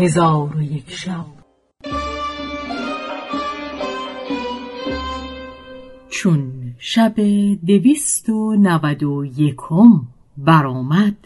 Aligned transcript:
هزار 0.00 0.56
و 0.56 0.62
یک 0.62 0.90
شب. 0.90 1.26
چون 6.10 6.52
شب 6.78 7.14
دویست 7.66 8.28
و 8.28 8.56
نود 8.56 9.02
و 9.02 9.24
یکم 9.24 10.02
برآمد 10.36 11.16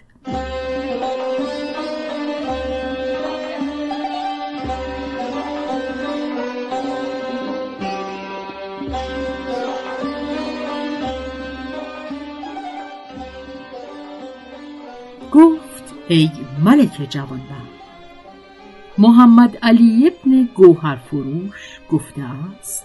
گفت 15.32 15.94
ای 16.08 16.30
ملک 16.64 17.06
جوانبخت 17.10 17.83
محمد 18.98 19.58
علی 19.62 20.06
ابن 20.06 20.48
گوهر 20.54 20.96
فروش 20.96 21.80
گفته 21.90 22.22
است 22.22 22.84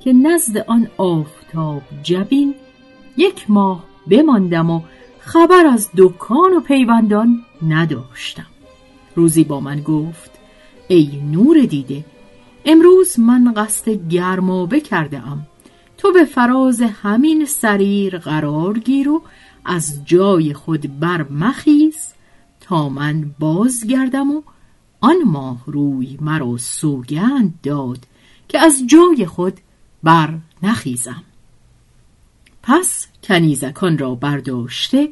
که 0.00 0.12
نزد 0.12 0.56
آن 0.58 0.88
آفتاب 0.96 1.82
جبین 2.02 2.54
یک 3.16 3.50
ماه 3.50 3.84
بماندم 4.10 4.70
و 4.70 4.80
خبر 5.20 5.66
از 5.66 5.90
دکان 5.96 6.52
و 6.52 6.60
پیوندان 6.60 7.44
نداشتم. 7.68 8.46
روزی 9.16 9.44
با 9.44 9.60
من 9.60 9.80
گفت 9.80 10.30
ای 10.88 11.20
نور 11.32 11.60
دیده 11.60 12.04
امروز 12.64 13.20
من 13.20 13.52
قصد 13.56 14.08
گرمابه 14.08 14.80
کرده 14.80 15.26
ام 15.28 15.46
تو 15.98 16.12
به 16.12 16.24
فراز 16.24 16.80
همین 16.80 17.44
سریر 17.44 18.18
قرار 18.18 18.78
گیر 18.78 19.08
و 19.08 19.22
از 19.64 20.04
جای 20.04 20.54
خود 20.54 21.00
بر 21.00 21.26
مخیز 21.30 22.14
تا 22.60 22.88
من 22.88 23.30
بازگردم 23.38 24.30
و 24.30 24.42
آن 25.04 25.22
ماه 25.26 25.62
روی 25.66 26.18
مرا 26.20 26.56
سوگند 26.56 27.54
داد 27.62 28.06
که 28.48 28.58
از 28.58 28.82
جای 28.86 29.26
خود 29.26 29.60
بر 30.02 30.38
نخیزم. 30.62 31.22
پس 32.62 33.06
کنیزکان 33.22 33.98
را 33.98 34.14
برداشته 34.14 35.08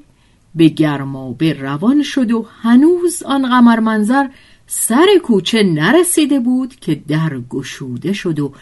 به 0.55 0.68
گرمابه 0.68 1.52
روان 1.52 2.02
شد 2.02 2.33
و 2.33 2.46
هنوز 2.62 3.22
آن 3.22 3.48
قمر 3.48 3.80
منظر 3.80 4.28
سر 4.66 5.06
کوچه 5.24 5.62
نرسیده 5.62 6.41
بود 6.41 6.74
که 6.74 6.94
در 6.94 7.41
گشوده 7.50 8.12
شد 8.12 8.41
و 8.41 8.52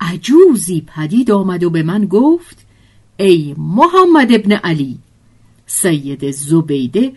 عجوزی 0.00 0.84
پدید 0.86 1.30
آمد 1.30 1.64
و 1.64 1.70
به 1.70 1.82
من 1.82 2.04
گفت 2.04 2.66
ای 3.16 3.54
محمد 3.58 4.32
ابن 4.32 4.52
علی 4.52 4.98
سید 5.66 6.30
زبیده 6.30 7.12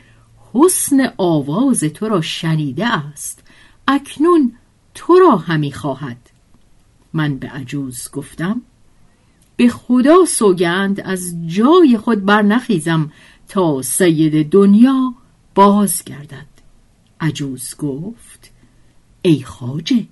حسن 0.54 1.14
آواز 1.18 1.80
تو 1.80 2.08
را 2.08 2.22
شنیده 2.22 2.88
است. 2.88 3.44
اکنون 3.92 4.54
تو 4.96 5.20
را 5.20 5.38
همی 5.38 5.72
خواهد. 5.72 6.30
من 7.14 7.38
به 7.38 7.48
عجوز 7.48 8.10
گفتم 8.14 8.62
به 9.56 9.70
خدا 9.70 10.26
سوگند 10.26 11.02
از 11.02 11.36
جای 11.48 11.98
خود 11.98 12.26
برنخیزم 12.26 13.12
تا 13.48 13.82
سید 13.82 14.50
دنیا 14.50 15.14
بازگردد. 15.56 16.46
عجوز 17.22 17.76
گفت 17.78 18.52
ای 19.22 19.44
خاجه 19.44 20.06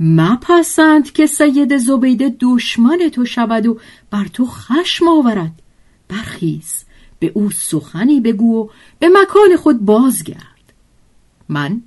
مپسند 0.00 1.12
که 1.12 1.26
سید 1.26 1.76
زبیده 1.76 2.36
دشمن 2.40 2.98
تو 3.12 3.24
شود 3.24 3.66
و 3.66 3.78
بر 4.10 4.24
تو 4.24 4.46
خشم 4.46 5.08
آورد. 5.08 5.62
برخیز 6.08 6.84
به 7.18 7.32
او 7.34 7.50
سخنی 7.50 8.20
بگو 8.20 8.64
و 8.64 8.68
به 8.98 9.08
مکان 9.08 9.56
خود 9.56 9.84
بازگرد. 9.84 10.72
من 11.48 11.82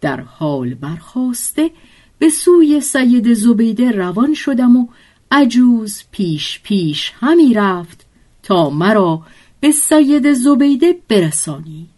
در 0.00 0.20
حال 0.20 0.74
برخواسته 0.74 1.70
به 2.18 2.28
سوی 2.30 2.80
سید 2.80 3.34
زبیده 3.34 3.90
روان 3.90 4.34
شدم 4.34 4.76
و 4.76 4.86
عجوز 5.30 6.02
پیش 6.12 6.60
پیش 6.62 7.12
همی 7.20 7.54
رفت 7.54 8.06
تا 8.42 8.70
مرا 8.70 9.22
به 9.60 9.70
سید 9.72 10.32
زبیده 10.32 10.98
برسانید 11.08 11.88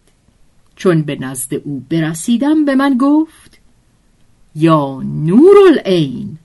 چون 0.75 1.01
به 1.01 1.15
نزد 1.15 1.53
او 1.53 1.83
برسیدم 1.89 2.65
به 2.65 2.75
من 2.75 2.97
گفت 2.97 3.59
یا 4.55 5.01
نور 5.03 5.55
العین 5.67 6.37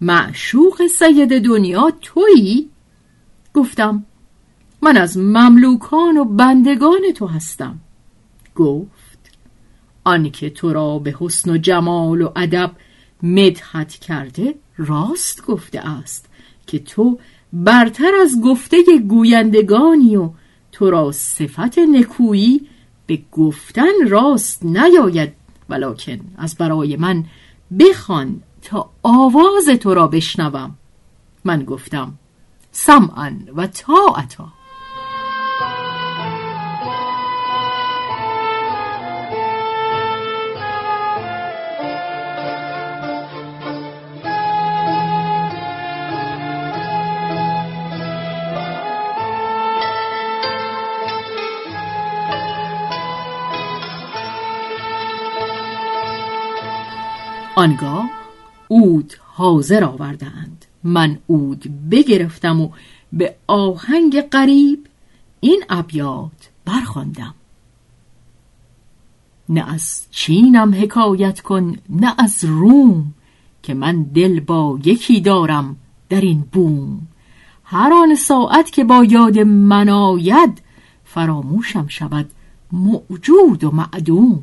معشوق 0.00 0.86
سید 0.86 1.44
دنیا 1.44 1.92
تویی؟ 2.00 2.70
گفتم 3.54 4.04
من 4.82 4.96
از 4.96 5.18
مملوکان 5.18 6.16
و 6.18 6.24
بندگان 6.24 7.00
تو 7.14 7.26
هستم 7.26 7.78
گفت 8.54 9.11
آنکه 10.04 10.50
تو 10.50 10.72
را 10.72 10.98
به 10.98 11.16
حسن 11.20 11.50
و 11.50 11.56
جمال 11.56 12.22
و 12.22 12.30
ادب 12.36 12.70
مدحت 13.22 13.92
کرده 13.92 14.54
راست 14.76 15.46
گفته 15.46 15.88
است 15.88 16.28
که 16.66 16.78
تو 16.78 17.18
برتر 17.52 18.14
از 18.22 18.40
گفته 18.44 18.76
گویندگانی 19.08 20.16
و 20.16 20.30
تو 20.72 20.90
را 20.90 21.12
صفت 21.12 21.78
نکویی 21.78 22.68
به 23.06 23.22
گفتن 23.32 24.08
راست 24.08 24.64
نیاید 24.64 25.32
ولکن 25.68 26.20
از 26.36 26.56
برای 26.56 26.96
من 26.96 27.24
بخوان 27.78 28.42
تا 28.62 28.90
آواز 29.02 29.68
تو 29.80 29.94
را 29.94 30.08
بشنوم. 30.08 30.74
من 31.44 31.64
گفتم 31.64 32.14
سمعا 32.72 33.32
و 33.56 33.66
طاعتا. 33.66 34.48
آنگاه 57.56 58.10
اود 58.68 59.14
حاضر 59.26 59.84
آوردند. 59.84 60.64
من 60.84 61.18
اود 61.26 61.90
بگرفتم 61.90 62.60
و 62.60 62.68
به 63.12 63.34
آهنگ 63.46 64.20
قریب 64.20 64.86
این 65.40 65.64
ابیات 65.70 66.50
برخواندم. 66.64 67.34
نه 69.48 69.72
از 69.72 70.02
چینم 70.10 70.74
حکایت 70.74 71.40
کن 71.40 71.76
نه 71.88 72.14
از 72.18 72.44
روم 72.44 73.14
که 73.62 73.74
من 73.74 74.02
دل 74.02 74.40
با 74.40 74.78
یکی 74.84 75.20
دارم 75.20 75.76
در 76.08 76.20
این 76.20 76.44
بوم. 76.52 77.06
هر 77.64 77.92
آن 77.92 78.14
ساعت 78.14 78.70
که 78.70 78.84
با 78.84 79.04
یاد 79.04 79.38
من 79.38 79.88
آید 79.88 80.62
فراموشم 81.04 81.86
شود 81.88 82.30
موجود 82.72 83.64
و 83.64 83.70
معدوم. 83.70 84.42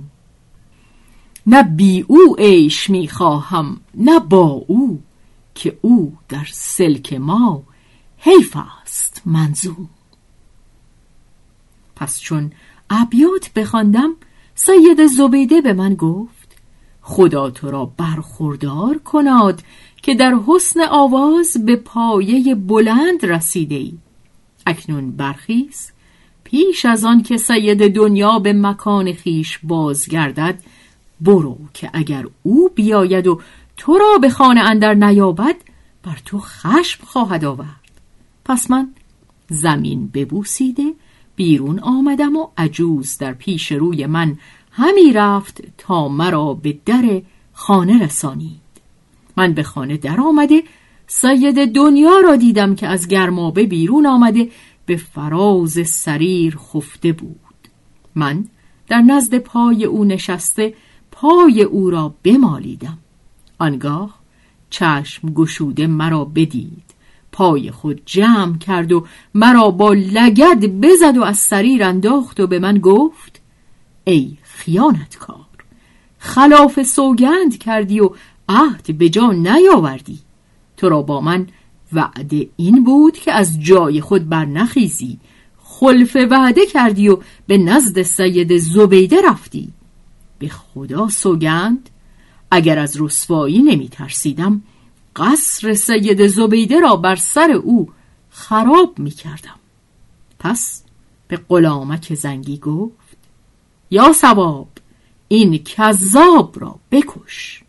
نه 1.51 1.63
بی 1.63 2.05
او 2.07 2.35
عیش 2.39 2.89
می 2.89 3.07
خواهم 3.07 3.81
نه 3.95 4.19
با 4.19 4.63
او 4.67 5.01
که 5.55 5.77
او 5.81 6.13
در 6.29 6.47
سلک 6.51 7.13
ما 7.13 7.63
حیف 8.17 8.57
است 8.81 9.21
منظوم 9.25 9.89
پس 11.95 12.19
چون 12.19 12.51
ابیات 12.89 13.53
بخواندم 13.55 14.09
سید 14.55 15.07
زبیده 15.07 15.61
به 15.61 15.73
من 15.73 15.95
گفت 15.95 16.57
خدا 17.01 17.49
تو 17.49 17.71
را 17.71 17.85
برخوردار 17.85 18.97
کناد 18.97 19.61
که 20.01 20.15
در 20.15 20.35
حسن 20.47 20.79
آواز 20.89 21.65
به 21.65 21.75
پایه 21.75 22.55
بلند 22.55 23.25
رسیده 23.25 23.75
ای. 23.75 23.93
اکنون 24.65 25.11
برخیز 25.11 25.91
پیش 26.43 26.85
از 26.85 27.05
آن 27.05 27.23
که 27.23 27.37
سید 27.37 27.95
دنیا 27.95 28.39
به 28.39 28.53
مکان 28.53 29.13
خیش 29.13 29.59
بازگردد 29.63 30.59
برو 31.21 31.57
که 31.73 31.89
اگر 31.93 32.25
او 32.43 32.69
بیاید 32.75 33.27
و 33.27 33.41
تو 33.77 33.97
را 33.97 34.17
به 34.21 34.29
خانه 34.29 34.61
اندر 34.61 34.93
نیابد 34.93 35.55
بر 36.03 36.17
تو 36.25 36.39
خشم 36.39 37.05
خواهد 37.05 37.45
آورد. 37.45 37.91
پس 38.45 38.71
من 38.71 38.89
زمین 39.49 40.07
ببوسیده 40.07 40.93
بیرون 41.35 41.79
آمدم 41.79 42.35
و 42.35 42.47
عجوز 42.57 43.17
در 43.17 43.33
پیش 43.33 43.71
روی 43.71 44.05
من 44.05 44.37
همی 44.71 45.13
رفت 45.13 45.61
تا 45.77 46.07
مرا 46.07 46.53
به 46.53 46.77
در 46.85 47.21
خانه 47.53 48.03
رسانید. 48.03 48.61
من 49.37 49.53
به 49.53 49.63
خانه 49.63 49.97
در 49.97 50.21
آمده 50.21 50.63
سید 51.07 51.73
دنیا 51.73 52.19
را 52.19 52.35
دیدم 52.35 52.75
که 52.75 52.87
از 52.87 53.07
گرمابه 53.07 53.65
بیرون 53.65 54.05
آمده 54.05 54.49
به 54.85 54.97
فراز 54.97 55.89
سریر 55.89 56.57
خفته 56.57 57.11
بود. 57.11 57.37
من 58.15 58.45
در 58.87 59.01
نزد 59.01 59.37
پای 59.37 59.85
او 59.85 60.05
نشسته 60.05 60.73
پای 61.21 61.63
او 61.63 61.89
را 61.89 62.13
بمالیدم. 62.23 62.97
آنگاه 63.57 64.19
چشم 64.69 65.33
گشوده 65.33 65.87
مرا 65.87 66.25
بدید. 66.25 66.83
پای 67.31 67.71
خود 67.71 68.01
جمع 68.05 68.57
کرد 68.57 68.91
و 68.91 69.05
مرا 69.33 69.69
با 69.69 69.93
لگد 69.93 70.65
بزد 70.65 71.17
و 71.17 71.23
از 71.23 71.37
سریر 71.37 71.83
انداخت 71.83 72.39
و 72.39 72.47
به 72.47 72.59
من 72.59 72.77
گفت 72.77 73.41
ای 74.03 74.37
خیانتکار 74.43 75.45
خلاف 76.17 76.83
سوگند 76.83 77.57
کردی 77.57 77.99
و 77.99 78.09
عهد 78.49 78.97
به 78.97 79.09
جا 79.09 79.31
نیاوردی. 79.31 80.19
تو 80.77 80.89
را 80.89 81.01
با 81.01 81.21
من 81.21 81.47
وعده 81.93 82.49
این 82.55 82.83
بود 82.83 83.17
که 83.17 83.31
از 83.31 83.61
جای 83.61 84.01
خود 84.01 84.29
برنخیزی 84.29 85.19
خلف 85.63 86.15
وعده 86.15 86.65
کردی 86.65 87.09
و 87.09 87.17
به 87.47 87.57
نزد 87.57 88.01
سید 88.01 88.57
زبیده 88.57 89.17
رفتی. 89.29 89.73
به 90.39 90.49
خدا 90.49 91.07
سوگند؟ 91.09 91.89
اگر 92.51 92.79
از 92.79 93.01
رسوایی 93.01 93.59
نمی 93.59 93.89
ترسیدم 93.89 94.61
قصر 95.15 95.73
سید 95.73 96.27
زبیده 96.27 96.79
را 96.79 96.95
بر 96.95 97.15
سر 97.15 97.51
او 97.51 97.89
خراب 98.29 98.99
می 98.99 99.11
کردم 99.11 99.59
پس 100.39 100.83
به 101.27 101.37
غلامک 101.49 102.13
زنگی 102.13 102.57
گفت 102.57 103.17
یا 103.91 104.13
سواب 104.13 104.67
این 105.27 105.63
کذاب 105.63 106.55
را 106.59 106.79
بکش. 106.91 107.63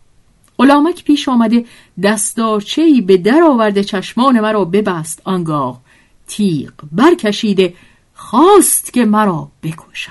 غلامک 0.59 1.05
پیش 1.05 1.29
آمده 1.29 1.65
دستارچهی 2.03 3.01
به 3.01 3.17
در 3.17 3.43
آورده 3.43 3.85
چشمان 3.85 4.41
مرا 4.41 4.65
ببست 4.65 5.23
آنگاه 5.25 5.81
تیغ 6.27 6.73
برکشیده 6.93 7.75
خواست 8.15 8.93
که 8.93 9.05
مرا 9.05 9.51
بکشد. 9.63 10.11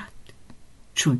چون 0.95 1.19